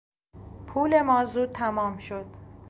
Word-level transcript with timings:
پول 0.67 1.01
ما 1.01 1.25
زود 1.25 1.51
تمام 1.51 1.97
شد. 1.97 2.25